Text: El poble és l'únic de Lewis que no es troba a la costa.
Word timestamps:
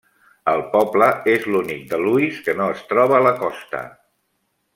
El 0.51 0.61
poble 0.69 1.09
és 1.33 1.45
l'únic 1.55 1.83
de 1.91 1.99
Lewis 2.05 2.41
que 2.47 2.57
no 2.63 2.71
es 2.77 2.83
troba 2.95 3.19
a 3.19 3.23
la 3.27 3.35
costa. 3.45 3.85